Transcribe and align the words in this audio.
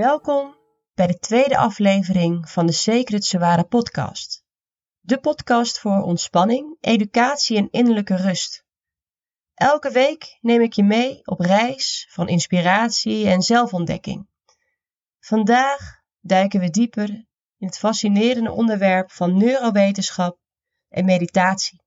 Welkom 0.00 0.56
bij 0.94 1.06
de 1.06 1.18
tweede 1.18 1.56
aflevering 1.56 2.50
van 2.50 2.66
de 2.66 2.72
Sacred 2.72 3.24
Sawara 3.24 3.62
podcast. 3.62 4.44
De 5.00 5.20
podcast 5.20 5.78
voor 5.78 6.02
ontspanning, 6.02 6.76
educatie 6.80 7.56
en 7.56 7.70
innerlijke 7.70 8.16
rust. 8.16 8.64
Elke 9.54 9.90
week 9.90 10.38
neem 10.40 10.60
ik 10.60 10.72
je 10.72 10.82
mee 10.82 11.26
op 11.26 11.40
reis 11.40 12.06
van 12.10 12.28
inspiratie 12.28 13.26
en 13.26 13.42
zelfontdekking. 13.42 14.28
Vandaag 15.18 16.02
duiken 16.20 16.60
we 16.60 16.70
dieper 16.70 17.08
in 17.58 17.66
het 17.66 17.78
fascinerende 17.78 18.52
onderwerp 18.52 19.10
van 19.10 19.36
neurowetenschap 19.36 20.38
en 20.88 21.04
meditatie. 21.04 21.82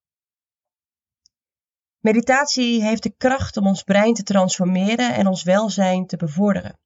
Meditatie 2.00 2.84
heeft 2.84 3.04
de 3.04 3.16
kracht 3.18 3.58
om 3.58 3.68
ons 3.68 3.84
brein 3.84 4.14
te 4.14 4.24
transformeren 4.24 5.14
en 5.14 5.28
ons 5.28 5.44
welzijn 5.44 6.08
te 6.08 6.18
bevorderen. 6.18 6.78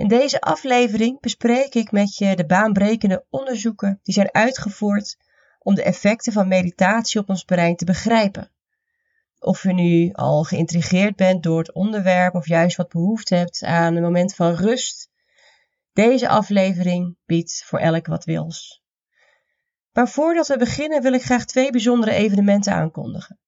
In 0.00 0.08
deze 0.08 0.40
aflevering 0.40 1.20
bespreek 1.20 1.74
ik 1.74 1.92
met 1.92 2.16
je 2.16 2.36
de 2.36 2.46
baanbrekende 2.46 3.26
onderzoeken 3.30 4.00
die 4.02 4.14
zijn 4.14 4.34
uitgevoerd 4.34 5.16
om 5.58 5.74
de 5.74 5.82
effecten 5.82 6.32
van 6.32 6.48
meditatie 6.48 7.20
op 7.20 7.28
ons 7.28 7.44
brein 7.44 7.76
te 7.76 7.84
begrijpen. 7.84 8.50
Of 9.38 9.62
je 9.62 9.72
nu 9.72 10.12
al 10.12 10.44
geïntrigeerd 10.44 11.16
bent 11.16 11.42
door 11.42 11.58
het 11.58 11.72
onderwerp 11.72 12.34
of 12.34 12.46
juist 12.46 12.76
wat 12.76 12.88
behoefte 12.88 13.34
hebt 13.34 13.62
aan 13.62 13.96
een 13.96 14.02
moment 14.02 14.34
van 14.34 14.54
rust, 14.54 15.10
deze 15.92 16.28
aflevering 16.28 17.16
biedt 17.26 17.64
voor 17.66 17.78
elk 17.78 18.06
wat 18.06 18.24
wils. 18.24 18.82
Maar 19.92 20.08
voordat 20.08 20.46
we 20.46 20.56
beginnen 20.56 21.02
wil 21.02 21.12
ik 21.12 21.22
graag 21.22 21.44
twee 21.44 21.70
bijzondere 21.70 22.12
evenementen 22.12 22.72
aankondigen. 22.72 23.38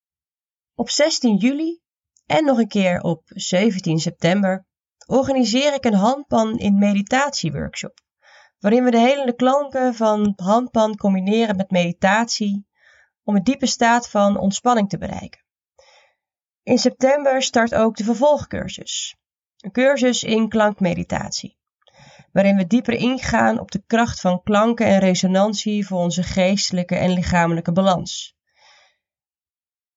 Op 0.75 0.91
16 0.91 1.37
juli 1.37 1.81
en 2.27 2.45
nog 2.45 2.59
een 2.59 2.69
keer 2.69 3.01
op 3.01 3.23
17 3.27 3.99
september 3.99 4.67
organiseer 5.07 5.75
ik 5.75 5.85
een 5.85 5.95
handpan 5.95 6.59
in 6.59 6.79
meditatieworkshop, 6.79 8.01
waarin 8.59 8.85
we 8.85 8.91
de 8.91 8.99
hele 8.99 9.35
klanken 9.35 9.95
van 9.95 10.33
handpan 10.37 10.97
combineren 10.97 11.57
met 11.57 11.71
meditatie 11.71 12.67
om 13.25 13.37
een 13.37 13.45
diepe 13.45 13.67
staat 13.67 14.09
van 14.09 14.39
ontspanning 14.39 14.89
te 14.89 14.99
bereiken. 14.99 15.41
In 16.63 16.79
september 16.79 17.43
start 17.43 17.75
ook 17.75 17.97
de 17.97 18.05
vervolgcursus, 18.05 19.17
een 19.57 19.73
cursus 19.73 20.23
in 20.23 20.49
klankmeditatie, 20.49 21.59
waarin 22.33 22.57
we 22.57 22.67
dieper 22.67 22.95
ingaan 22.95 23.59
op 23.59 23.71
de 23.71 23.83
kracht 23.87 24.21
van 24.21 24.43
klanken 24.43 24.87
en 24.87 24.99
resonantie 24.99 25.87
voor 25.87 25.99
onze 25.99 26.23
geestelijke 26.23 26.97
en 26.97 27.13
lichamelijke 27.13 27.73
balans. 27.73 28.37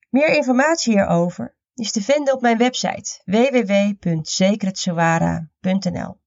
Meer 0.09 0.35
informatie 0.35 0.93
hierover 0.93 1.54
is 1.75 1.91
te 1.91 2.01
vinden 2.01 2.33
op 2.33 2.41
mijn 2.41 2.57
website 2.57 3.21
www.secretsawara.nl. 3.25 6.17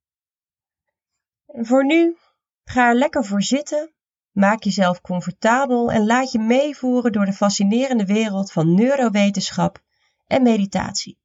Voor 1.47 1.85
nu, 1.85 2.17
ga 2.65 2.89
er 2.89 2.95
lekker 2.95 3.25
voor 3.25 3.43
zitten, 3.43 3.93
maak 4.31 4.63
jezelf 4.63 5.01
comfortabel 5.01 5.93
en 5.93 6.07
laat 6.07 6.33
je 6.33 6.39
meevoeren 6.39 7.13
door 7.13 7.25
de 7.25 7.33
fascinerende 7.33 8.05
wereld 8.05 8.53
van 8.53 8.75
neurowetenschap 8.75 9.83
en 10.27 10.43
meditatie. 10.43 11.19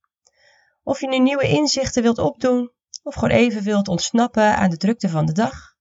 Of 0.84 1.00
je 1.00 1.08
nu 1.08 1.20
nieuwe 1.20 1.48
inzichten 1.48 2.04
wilt 2.04 2.18
opdoen 2.18 2.72
of 3.04 3.14
gewoon 3.14 3.36
even 3.36 3.64
wilt 3.64 3.88
ontsnappen 3.88 4.56
aan 4.56 4.70
de 4.70 4.78
drukte 4.78 5.10
van 5.10 5.26
de 5.26 5.34
dag. 5.34 5.76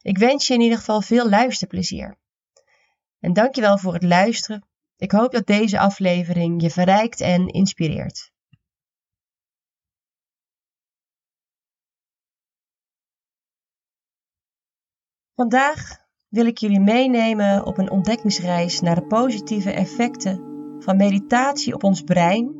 Ik 0.00 0.18
wens 0.18 0.46
je 0.46 0.54
in 0.54 0.60
ieder 0.60 0.78
geval 0.78 1.02
veel 1.02 1.28
luisterplezier. 1.28 2.18
En 3.20 3.32
dankjewel 3.32 3.78
voor 3.78 3.92
het 3.92 4.02
luisteren 4.02 4.66
ik 4.96 5.10
hoop 5.10 5.32
dat 5.32 5.46
deze 5.46 5.78
aflevering 5.78 6.62
je 6.62 6.70
verrijkt 6.70 7.20
en 7.20 7.46
inspireert. 7.46 8.34
Vandaag 15.34 16.04
wil 16.28 16.46
ik 16.46 16.58
jullie 16.58 16.80
meenemen 16.80 17.66
op 17.66 17.78
een 17.78 17.90
ontdekkingsreis 17.90 18.80
naar 18.80 18.94
de 18.94 19.06
positieve 19.06 19.70
effecten 19.70 20.40
van 20.78 20.96
meditatie 20.96 21.74
op 21.74 21.84
ons 21.84 22.02
brein 22.02 22.54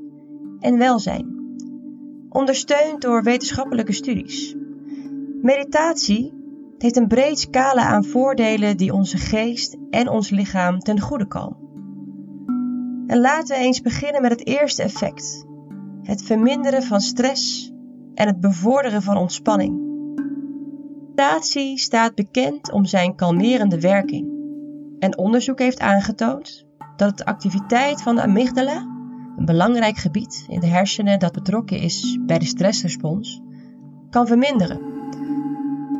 en 0.61 0.79
welzijn, 0.79 1.27
ondersteund 2.29 3.03
door 3.03 3.23
wetenschappelijke 3.23 3.93
studies. 3.93 4.55
Meditatie 5.43 6.35
heeft 6.79 6.97
een 6.97 7.09
breed 7.09 7.39
scala 7.39 7.83
aan 7.83 8.05
voordelen 8.05 8.77
die 8.77 8.93
onze 8.93 9.19
geest 9.19 9.77
en 9.91 10.09
ons 10.09 10.31
lichaam 10.31 10.79
ten 10.79 11.01
goede 11.01 11.27
komen. 11.27 11.66
En 13.07 13.21
laten 13.21 13.57
we 13.57 13.63
eens 13.63 13.81
beginnen 13.81 14.23
met 14.23 14.31
het 14.31 14.47
eerste 14.47 14.83
effect: 14.83 15.47
het 16.03 16.23
verminderen 16.23 16.83
van 16.83 17.01
stress 17.01 17.73
en 18.15 18.27
het 18.27 18.41
bevorderen 18.41 19.03
van 19.03 19.17
ontspanning. 19.17 19.87
Meditatie 21.17 21.79
staat 21.79 22.15
bekend 22.15 22.73
om 22.73 22.85
zijn 22.85 23.15
kalmerende 23.15 23.81
werking. 23.81 24.29
En 24.99 25.19
onderzoek 25.19 25.59
heeft 25.59 25.81
aangetoond 25.81 26.67
dat 26.97 27.19
de 27.19 27.25
activiteit 27.25 28.03
van 28.03 28.15
de 28.15 28.23
amygdala, 28.23 28.77
een 29.37 29.45
belangrijk 29.45 29.97
gebied 29.97 30.45
in 30.49 30.61
de 30.61 30.67
hersenen 30.67 31.19
dat 31.19 31.33
betrokken 31.33 31.79
is 31.79 32.19
bij 32.27 32.39
de 32.39 32.45
stressrespons, 32.45 33.41
kan 34.11 34.27
verminderen. 34.27 34.81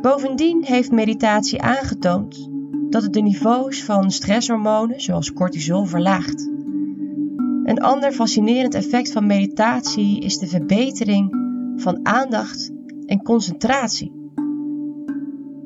Bovendien 0.01 0.63
heeft 0.63 0.91
meditatie 0.91 1.61
aangetoond 1.61 2.49
dat 2.89 3.03
het 3.03 3.13
de 3.13 3.21
niveaus 3.21 3.83
van 3.83 4.11
stresshormonen 4.11 5.01
zoals 5.01 5.33
cortisol 5.33 5.85
verlaagt. 5.85 6.49
Een 7.67 7.81
ander 7.81 8.11
fascinerend 8.11 8.73
effect 8.73 9.11
van 9.11 9.25
meditatie 9.25 10.19
is 10.19 10.37
de 10.37 10.47
verbetering 10.47 11.35
van 11.75 11.99
aandacht 12.05 12.71
en 13.05 13.23
concentratie. 13.23 14.31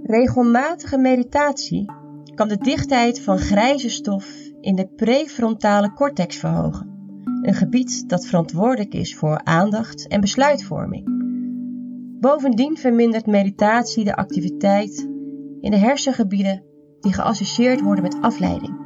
Regelmatige 0.03 0.97
meditatie 0.97 1.91
kan 2.35 2.47
de 2.47 2.57
dichtheid 2.57 3.21
van 3.21 3.37
grijze 3.37 3.89
stof 3.89 4.25
in 4.61 4.75
de 4.75 4.87
prefrontale 4.95 5.93
cortex 5.93 6.37
verhogen, 6.37 6.89
een 7.41 7.53
gebied 7.53 8.09
dat 8.09 8.25
verantwoordelijk 8.25 8.93
is 8.93 9.15
voor 9.15 9.41
aandacht 9.43 10.07
en 10.07 10.21
besluitvorming. 10.21 11.03
Bovendien 12.19 12.77
vermindert 12.77 13.25
meditatie 13.25 14.03
de 14.03 14.15
activiteit 14.15 15.09
in 15.59 15.71
de 15.71 15.77
hersengebieden 15.77 16.63
die 16.99 17.13
geassocieerd 17.13 17.81
worden 17.81 18.03
met 18.03 18.21
afleiding 18.21 18.80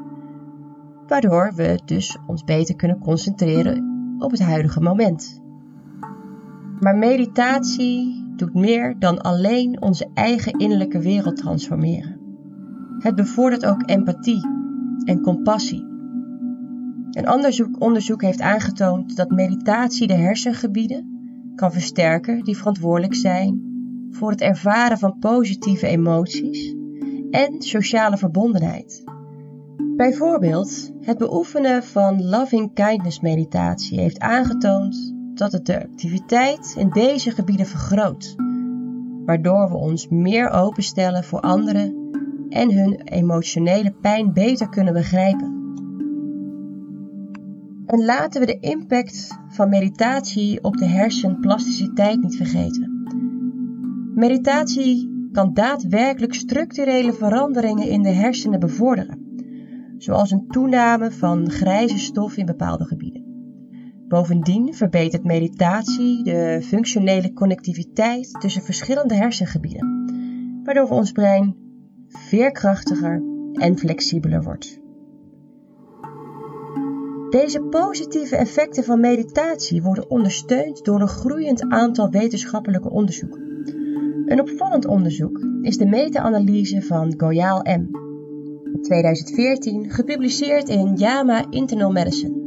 waardoor 1.07 1.53
we 1.55 1.79
dus 1.85 2.17
ons 2.27 2.43
beter 2.43 2.75
kunnen 2.75 2.99
concentreren 2.99 3.93
op 4.19 4.31
het 4.31 4.39
huidige 4.41 4.81
moment. 4.81 5.41
Maar 6.79 6.95
meditatie 6.95 8.23
doet 8.35 8.53
meer 8.53 8.95
dan 8.99 9.21
alleen 9.21 9.81
onze 9.81 10.09
eigen 10.13 10.59
innerlijke 10.59 10.99
wereld 10.99 11.37
transformeren. 11.37 12.19
Het 12.99 13.15
bevordert 13.15 13.65
ook 13.65 13.89
empathie 13.89 14.47
en 15.05 15.21
compassie. 15.21 15.93
Een 17.11 17.31
onderzoek, 17.31 17.81
onderzoek 17.81 18.21
heeft 18.21 18.41
aangetoond 18.41 19.15
dat 19.15 19.29
meditatie 19.29 20.07
de 20.07 20.13
hersengebieden 20.13 21.13
kan 21.55 21.71
versterken 21.71 22.43
die 22.43 22.57
verantwoordelijk 22.57 23.15
zijn 23.15 23.73
voor 24.09 24.31
het 24.31 24.41
ervaren 24.41 24.97
van 24.97 25.19
positieve 25.19 25.87
emoties 25.87 26.75
en 27.31 27.61
sociale 27.61 28.17
verbondenheid. 28.17 29.03
Bijvoorbeeld, 29.95 30.91
het 31.01 31.17
beoefenen 31.17 31.83
van 31.83 32.25
loving 32.25 32.73
kindness 32.73 33.19
meditatie 33.19 33.99
heeft 33.99 34.19
aangetoond 34.19 35.13
dat 35.33 35.51
het 35.51 35.65
de 35.65 35.83
activiteit 35.83 36.75
in 36.77 36.89
deze 36.89 37.31
gebieden 37.31 37.65
vergroot, 37.65 38.35
waardoor 39.25 39.69
we 39.69 39.75
ons 39.75 40.07
meer 40.07 40.49
openstellen 40.49 41.23
voor 41.23 41.39
anderen 41.39 42.09
en 42.49 42.71
hun 42.71 43.01
emotionele 43.01 43.91
pijn 44.01 44.33
beter 44.33 44.69
kunnen 44.69 44.93
begrijpen. 44.93 45.53
En 47.85 48.05
laten 48.05 48.39
we 48.39 48.45
de 48.45 48.59
impact 48.59 49.39
van 49.47 49.69
meditatie 49.69 50.63
op 50.63 50.77
de 50.77 50.85
hersenplasticiteit 50.85 52.21
niet 52.21 52.35
vergeten. 52.35 53.03
Meditatie 54.15 55.29
kan 55.31 55.53
daadwerkelijk 55.53 56.33
structurele 56.33 57.13
veranderingen 57.13 57.89
in 57.89 58.03
de 58.03 58.11
hersenen 58.11 58.59
bevorderen 58.59 59.24
zoals 59.97 60.31
een 60.31 60.47
toename 60.47 61.11
van 61.11 61.49
grijze 61.49 61.97
stof 61.97 62.37
in 62.37 62.45
bepaalde 62.45 62.85
gebieden. 62.85 63.23
Bovendien 64.07 64.73
verbetert 64.73 65.23
meditatie 65.23 66.23
de 66.23 66.59
functionele 66.63 67.33
connectiviteit 67.33 68.39
tussen 68.39 68.61
verschillende 68.61 69.13
hersengebieden, 69.13 70.03
waardoor 70.63 70.89
ons 70.89 71.11
brein 71.11 71.55
veerkrachtiger 72.07 73.23
en 73.53 73.77
flexibeler 73.77 74.43
wordt. 74.43 74.79
Deze 77.29 77.61
positieve 77.61 78.35
effecten 78.35 78.83
van 78.83 78.99
meditatie 78.99 79.81
worden 79.81 80.09
ondersteund 80.09 80.85
door 80.85 81.01
een 81.01 81.07
groeiend 81.07 81.69
aantal 81.69 82.09
wetenschappelijke 82.09 82.89
onderzoeken. 82.89 83.43
Een 84.25 84.41
opvallend 84.41 84.85
onderzoek 84.85 85.47
is 85.61 85.77
de 85.77 85.85
meta-analyse 85.85 86.81
van 86.81 87.13
Goyal 87.17 87.59
M 87.63 88.04
2014 88.85 89.89
gepubliceerd 89.89 90.69
in 90.69 90.95
JAMA 90.95 91.45
Internal 91.49 91.91
Medicine. 91.91 92.43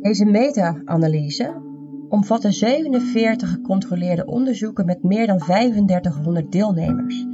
Deze 0.00 0.24
meta-analyse 0.24 1.62
omvatte 2.08 2.50
47 2.50 3.50
gecontroleerde 3.50 4.24
onderzoeken 4.24 4.86
met 4.86 5.02
meer 5.02 5.26
dan 5.26 5.38
3500 5.38 6.52
deelnemers. 6.52 7.26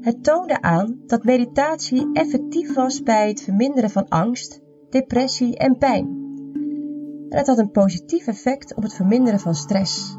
Het 0.00 0.24
toonde 0.24 0.62
aan 0.62 0.98
dat 1.06 1.24
meditatie 1.24 2.10
effectief 2.12 2.74
was 2.74 3.02
bij 3.02 3.28
het 3.28 3.42
verminderen 3.42 3.90
van 3.90 4.08
angst, 4.08 4.60
depressie 4.90 5.56
en 5.56 5.78
pijn. 5.78 6.06
En 7.28 7.38
het 7.38 7.46
had 7.46 7.58
een 7.58 7.70
positief 7.70 8.26
effect 8.26 8.74
op 8.74 8.82
het 8.82 8.94
verminderen 8.94 9.40
van 9.40 9.54
stress. 9.54 10.16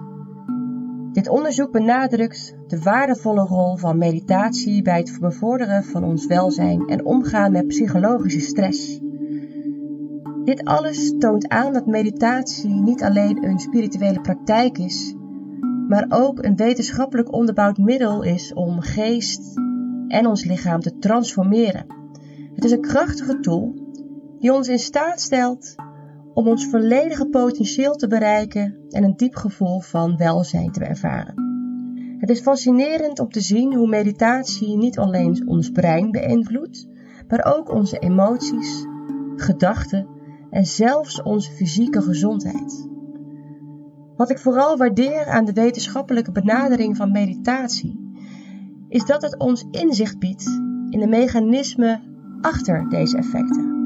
Dit 1.19 1.29
onderzoek 1.29 1.71
benadrukt 1.71 2.55
de 2.67 2.79
waardevolle 2.81 3.41
rol 3.41 3.77
van 3.77 3.97
meditatie 3.97 4.81
bij 4.81 4.97
het 4.97 5.17
bevorderen 5.19 5.83
van 5.83 6.03
ons 6.03 6.25
welzijn 6.25 6.87
en 6.87 7.05
omgaan 7.05 7.51
met 7.51 7.67
psychologische 7.67 8.39
stress. 8.39 8.99
Dit 10.43 10.63
alles 10.63 11.13
toont 11.17 11.47
aan 11.47 11.73
dat 11.73 11.85
meditatie 11.85 12.69
niet 12.69 13.03
alleen 13.03 13.43
een 13.43 13.59
spirituele 13.59 14.21
praktijk 14.21 14.77
is, 14.77 15.15
maar 15.87 16.05
ook 16.09 16.43
een 16.43 16.55
wetenschappelijk 16.55 17.33
onderbouwd 17.33 17.77
middel 17.77 18.23
is 18.23 18.53
om 18.53 18.81
geest 18.81 19.57
en 20.07 20.27
ons 20.27 20.43
lichaam 20.43 20.79
te 20.79 20.97
transformeren. 20.97 21.85
Het 22.55 22.63
is 22.63 22.71
een 22.71 22.81
krachtige 22.81 23.39
tool 23.39 23.73
die 24.39 24.53
ons 24.53 24.67
in 24.67 24.79
staat 24.79 25.21
stelt 25.21 25.75
om 26.39 26.47
ons 26.47 26.65
volledige 26.65 27.25
potentieel 27.25 27.95
te 27.95 28.07
bereiken 28.07 28.77
en 28.89 29.03
een 29.03 29.15
diep 29.15 29.35
gevoel 29.35 29.79
van 29.79 30.17
welzijn 30.17 30.71
te 30.71 30.83
ervaren. 30.83 31.33
Het 32.17 32.29
is 32.29 32.39
fascinerend 32.39 33.19
om 33.19 33.29
te 33.29 33.39
zien 33.41 33.75
hoe 33.75 33.87
meditatie 33.87 34.77
niet 34.77 34.97
alleen 34.97 35.47
ons 35.47 35.69
brein 35.69 36.11
beïnvloedt, 36.11 36.87
maar 37.27 37.55
ook 37.55 37.71
onze 37.71 37.99
emoties, 37.99 38.85
gedachten 39.35 40.07
en 40.49 40.65
zelfs 40.65 41.21
onze 41.21 41.51
fysieke 41.51 42.01
gezondheid. 42.01 42.87
Wat 44.15 44.29
ik 44.29 44.39
vooral 44.39 44.77
waardeer 44.77 45.25
aan 45.25 45.45
de 45.45 45.53
wetenschappelijke 45.53 46.31
benadering 46.31 46.97
van 46.97 47.11
meditatie, 47.11 48.11
is 48.89 49.05
dat 49.05 49.21
het 49.21 49.39
ons 49.39 49.65
inzicht 49.71 50.19
biedt 50.19 50.45
in 50.89 50.99
de 50.99 51.07
mechanismen 51.07 52.01
achter 52.41 52.89
deze 52.89 53.17
effecten. 53.17 53.78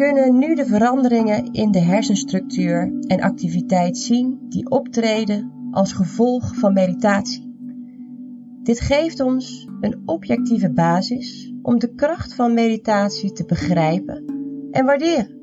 Kunnen 0.00 0.38
nu 0.38 0.54
de 0.54 0.66
veranderingen 0.66 1.52
in 1.52 1.70
de 1.70 1.78
hersenstructuur 1.78 2.92
en 3.06 3.20
activiteit 3.20 3.98
zien 3.98 4.38
die 4.48 4.70
optreden 4.70 5.52
als 5.70 5.92
gevolg 5.92 6.56
van 6.56 6.72
meditatie. 6.72 7.54
Dit 8.62 8.80
geeft 8.80 9.20
ons 9.20 9.68
een 9.80 10.02
objectieve 10.04 10.72
basis 10.72 11.52
om 11.62 11.78
de 11.78 11.94
kracht 11.94 12.34
van 12.34 12.54
meditatie 12.54 13.32
te 13.32 13.44
begrijpen 13.44 14.24
en 14.70 14.84
waarderen. 14.84 15.40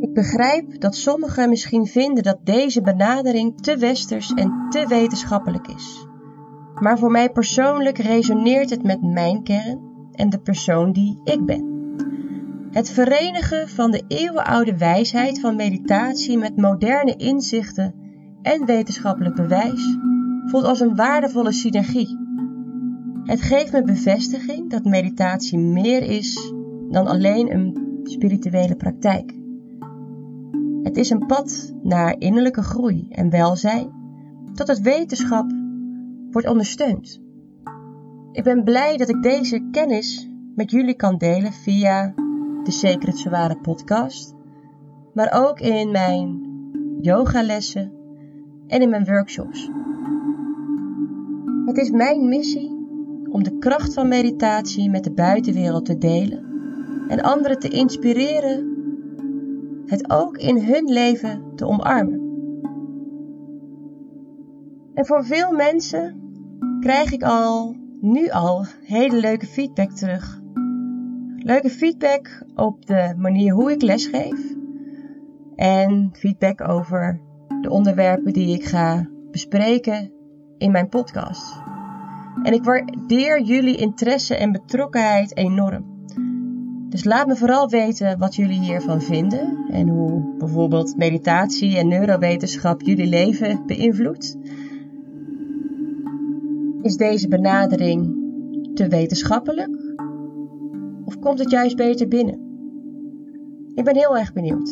Ik 0.00 0.12
begrijp 0.12 0.80
dat 0.80 0.94
sommigen 0.94 1.48
misschien 1.48 1.86
vinden 1.86 2.22
dat 2.22 2.38
deze 2.44 2.80
benadering 2.80 3.60
te 3.60 3.76
westers 3.76 4.32
en 4.34 4.66
te 4.68 4.86
wetenschappelijk 4.88 5.66
is. 5.68 6.06
Maar 6.74 6.98
voor 6.98 7.10
mij 7.10 7.30
persoonlijk 7.30 7.98
resoneert 7.98 8.70
het 8.70 8.82
met 8.82 9.02
mijn 9.02 9.42
kern 9.42 9.80
en 10.12 10.30
de 10.30 10.38
persoon 10.38 10.92
die 10.92 11.20
ik 11.24 11.46
ben. 11.46 11.77
Het 12.70 12.90
verenigen 12.90 13.68
van 13.68 13.90
de 13.90 14.04
eeuwenoude 14.08 14.76
wijsheid 14.76 15.40
van 15.40 15.56
meditatie 15.56 16.38
met 16.38 16.56
moderne 16.56 17.16
inzichten 17.16 17.94
en 18.42 18.66
wetenschappelijk 18.66 19.34
bewijs 19.34 19.98
voelt 20.44 20.64
als 20.64 20.80
een 20.80 20.96
waardevolle 20.96 21.52
synergie. 21.52 22.18
Het 23.24 23.42
geeft 23.42 23.72
me 23.72 23.82
bevestiging 23.82 24.70
dat 24.70 24.84
meditatie 24.84 25.58
meer 25.58 26.02
is 26.02 26.52
dan 26.90 27.06
alleen 27.06 27.54
een 27.54 28.00
spirituele 28.02 28.76
praktijk. 28.76 29.36
Het 30.82 30.96
is 30.96 31.10
een 31.10 31.26
pad 31.26 31.74
naar 31.82 32.14
innerlijke 32.18 32.62
groei 32.62 33.06
en 33.10 33.30
welzijn, 33.30 33.92
tot 34.54 34.68
het 34.68 34.80
wetenschap 34.80 35.50
wordt 36.30 36.48
ondersteund. 36.48 37.20
Ik 38.32 38.44
ben 38.44 38.64
blij 38.64 38.96
dat 38.96 39.08
ik 39.08 39.22
deze 39.22 39.68
kennis 39.70 40.28
met 40.54 40.70
jullie 40.70 40.96
kan 40.96 41.16
delen 41.18 41.52
via 41.52 42.14
de 42.64 42.70
Secret 42.70 43.18
Zware 43.18 43.56
podcast, 43.56 44.34
maar 45.14 45.32
ook 45.34 45.60
in 45.60 45.90
mijn 45.90 46.40
yogalessen 47.00 47.92
en 48.66 48.82
in 48.82 48.88
mijn 48.88 49.04
workshops. 49.04 49.70
Het 51.66 51.76
is 51.76 51.90
mijn 51.90 52.28
missie 52.28 52.76
om 53.30 53.42
de 53.42 53.58
kracht 53.58 53.94
van 53.94 54.08
meditatie 54.08 54.90
met 54.90 55.04
de 55.04 55.12
buitenwereld 55.12 55.84
te 55.84 55.98
delen 55.98 56.44
en 57.08 57.22
anderen 57.22 57.58
te 57.58 57.68
inspireren 57.68 58.76
het 59.86 60.10
ook 60.10 60.36
in 60.36 60.58
hun 60.64 60.84
leven 60.84 61.42
te 61.54 61.66
omarmen. 61.66 62.26
En 64.94 65.06
voor 65.06 65.24
veel 65.24 65.52
mensen 65.52 66.20
krijg 66.80 67.12
ik 67.12 67.22
al 67.22 67.76
nu 68.00 68.28
al 68.28 68.64
hele 68.82 69.20
leuke 69.20 69.46
feedback 69.46 69.90
terug. 69.90 70.40
Leuke 71.42 71.70
feedback 71.70 72.42
op 72.54 72.86
de 72.86 73.14
manier 73.16 73.52
hoe 73.52 73.72
ik 73.72 73.82
lesgeef 73.82 74.54
en 75.56 76.10
feedback 76.12 76.68
over 76.68 77.20
de 77.60 77.70
onderwerpen 77.70 78.32
die 78.32 78.54
ik 78.54 78.64
ga 78.64 79.08
bespreken 79.30 80.12
in 80.58 80.70
mijn 80.70 80.88
podcast. 80.88 81.62
En 82.42 82.52
ik 82.52 82.64
waardeer 82.64 83.42
jullie 83.42 83.76
interesse 83.76 84.34
en 84.34 84.52
betrokkenheid 84.52 85.36
enorm. 85.36 85.84
Dus 86.88 87.04
laat 87.04 87.26
me 87.26 87.36
vooral 87.36 87.68
weten 87.68 88.18
wat 88.18 88.34
jullie 88.34 88.60
hiervan 88.60 89.02
vinden 89.02 89.66
en 89.70 89.88
hoe 89.88 90.34
bijvoorbeeld 90.38 90.96
meditatie 90.96 91.76
en 91.76 91.88
neurowetenschap 91.88 92.82
jullie 92.82 93.06
leven 93.06 93.66
beïnvloedt. 93.66 94.36
Is 96.82 96.96
deze 96.96 97.28
benadering 97.28 98.16
te 98.74 98.88
wetenschappelijk? 98.88 99.87
Of 101.08 101.18
komt 101.18 101.38
het 101.38 101.50
juist 101.50 101.76
beter 101.76 102.08
binnen? 102.08 102.40
Ik 103.74 103.84
ben 103.84 103.96
heel 103.96 104.16
erg 104.16 104.32
benieuwd. 104.32 104.68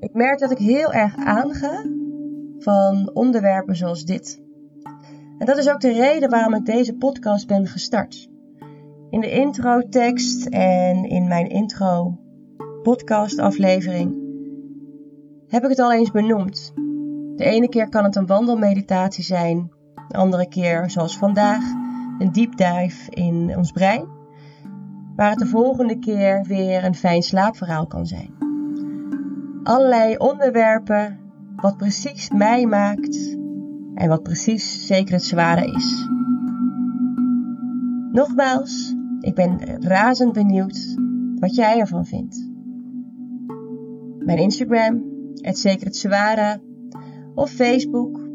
Ik 0.00 0.12
merk 0.12 0.38
dat 0.38 0.50
ik 0.50 0.58
heel 0.58 0.92
erg 0.92 1.16
aanga 1.16 1.84
van 2.58 3.10
onderwerpen 3.14 3.76
zoals 3.76 4.04
dit. 4.04 4.42
En 5.38 5.46
dat 5.46 5.58
is 5.58 5.70
ook 5.70 5.80
de 5.80 5.92
reden 5.92 6.30
waarom 6.30 6.54
ik 6.54 6.64
deze 6.64 6.94
podcast 6.94 7.46
ben 7.46 7.66
gestart. 7.66 8.28
In 9.10 9.20
de 9.20 9.30
intro-tekst 9.30 10.46
en 10.46 11.04
in 11.04 11.28
mijn 11.28 11.48
intro 11.48 12.18
podcast-aflevering 12.82 14.16
heb 15.48 15.62
ik 15.62 15.68
het 15.68 15.78
al 15.78 15.92
eens 15.92 16.10
benoemd. 16.10 16.72
De 17.36 17.44
ene 17.44 17.68
keer 17.68 17.88
kan 17.88 18.04
het 18.04 18.16
een 18.16 18.26
wandelmeditatie 18.26 19.24
zijn, 19.24 19.70
de 20.08 20.16
andere 20.16 20.48
keer, 20.48 20.90
zoals 20.90 21.18
vandaag, 21.18 21.84
een 22.18 22.32
deep 22.32 22.56
dive 22.56 23.10
in 23.10 23.56
ons 23.56 23.72
brein, 23.72 24.06
waar 25.16 25.30
het 25.30 25.38
de 25.38 25.46
volgende 25.46 25.98
keer 25.98 26.44
weer 26.48 26.84
een 26.84 26.94
fijn 26.94 27.22
slaapverhaal 27.22 27.86
kan 27.86 28.06
zijn. 28.06 28.34
Allerlei 29.62 30.16
onderwerpen 30.16 31.18
wat 31.56 31.76
precies 31.76 32.30
mij 32.30 32.66
maakt 32.66 33.36
en 33.94 34.08
wat 34.08 34.22
precies 34.22 34.86
zeker 34.86 35.14
het 35.14 35.24
zware 35.24 35.72
is. 35.72 36.08
Nogmaals, 38.12 38.94
ik 39.20 39.34
ben 39.34 39.82
razend 39.82 40.32
benieuwd 40.32 40.94
wat 41.38 41.54
jij 41.54 41.78
ervan 41.78 42.06
vindt. 42.06 42.50
Mijn 44.18 44.38
Instagram, 44.38 45.02
het 45.34 45.96
Zware, 45.96 46.60
of 47.34 47.50
Facebook. 47.50 48.25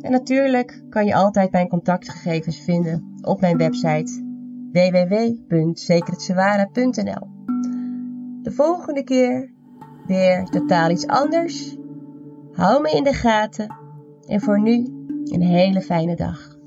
En 0.00 0.10
natuurlijk 0.10 0.82
kan 0.90 1.06
je 1.06 1.14
altijd 1.14 1.52
mijn 1.52 1.68
contactgegevens 1.68 2.60
vinden 2.60 3.14
op 3.20 3.40
mijn 3.40 3.56
website 3.56 4.26
www.zekerhetzware.nl. 4.72 7.28
De 8.42 8.50
volgende 8.50 9.04
keer 9.04 9.52
weer 10.06 10.44
totaal 10.44 10.90
iets 10.90 11.06
anders. 11.06 11.76
Hou 12.52 12.82
me 12.82 12.90
in 12.90 13.04
de 13.04 13.12
gaten 13.12 13.74
en 14.26 14.40
voor 14.40 14.60
nu 14.60 14.74
een 15.24 15.42
hele 15.42 15.80
fijne 15.80 16.16
dag. 16.16 16.57